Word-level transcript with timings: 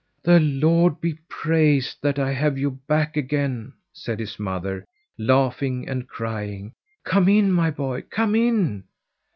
"The 0.23 0.39
Lord 0.39 0.99
be 0.99 1.19
praised 1.29 1.97
that 2.01 2.17
I 2.17 2.33
have 2.33 2.57
you 2.57 2.71
back 2.87 3.15
again!" 3.15 3.73
said 3.93 4.19
his 4.19 4.39
mother, 4.39 4.83
laughing 5.19 5.87
and 5.87 6.07
crying. 6.09 6.73
"Come 7.05 7.29
in, 7.29 7.51
my 7.51 7.69
boy! 7.69 8.01
Come 8.09 8.33
in!" 8.33 8.85